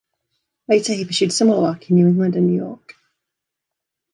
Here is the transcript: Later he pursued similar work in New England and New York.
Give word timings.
Later 0.67 0.93
he 0.93 1.05
pursued 1.05 1.31
similar 1.31 1.61
work 1.61 1.87
in 1.91 1.95
New 1.95 2.07
England 2.07 2.35
and 2.35 2.47
New 2.47 2.55
York. 2.55 2.95